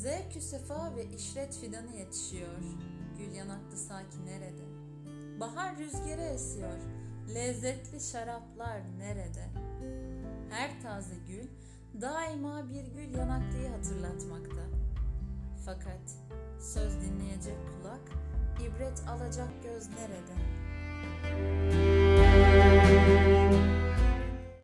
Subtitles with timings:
[0.00, 2.58] Zevkü sefa ve işret fidanı yetişiyor.
[3.18, 4.62] Gül yanaklı sakin nerede?
[5.40, 6.78] Bahar rüzgarı esiyor.
[7.34, 9.48] Lezzetli şaraplar nerede?
[10.50, 11.48] Her taze gül
[12.00, 14.62] daima bir gül yanaklıyı hatırlatmakta.
[15.64, 16.14] Fakat
[16.60, 18.00] söz dinleyecek kulak,
[18.60, 20.34] ibret alacak göz nerede?